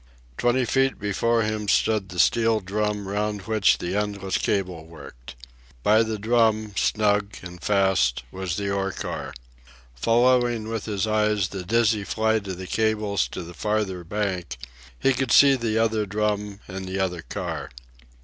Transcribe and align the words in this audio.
Twenty 0.35 0.65
feet 0.65 0.97
before 0.97 1.43
him 1.43 1.67
stood 1.67 2.09
the 2.09 2.17
steel 2.17 2.59
drum 2.59 3.07
round 3.07 3.41
which 3.43 3.77
the 3.77 3.95
endless 3.95 4.39
cable 4.39 4.83
worked. 4.87 5.35
By 5.83 6.01
the 6.01 6.17
drum, 6.17 6.73
snug 6.75 7.37
and 7.43 7.61
fast, 7.61 8.23
was 8.31 8.55
the 8.57 8.71
ore 8.71 8.91
car. 8.93 9.31
Following 9.93 10.69
with 10.69 10.85
his 10.85 11.05
eyes 11.05 11.49
the 11.49 11.63
dizzy 11.63 12.03
flight 12.03 12.47
of 12.47 12.57
the 12.57 12.65
cables 12.65 13.27
to 13.27 13.43
the 13.43 13.53
farther 13.53 14.03
bank, 14.03 14.57
he 14.97 15.13
could 15.13 15.31
see 15.31 15.55
the 15.55 15.77
other 15.77 16.07
drum 16.07 16.61
and 16.67 16.87
the 16.87 16.97
other 16.99 17.21
car. 17.21 17.69